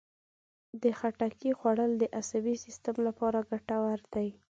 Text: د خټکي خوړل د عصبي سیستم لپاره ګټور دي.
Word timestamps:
د 0.81 0.83
خټکي 0.99 1.51
خوړل 1.59 1.91
د 1.97 2.03
عصبي 2.19 2.55
سیستم 2.65 2.95
لپاره 3.07 3.47
ګټور 3.49 3.99
دي. 4.13 4.29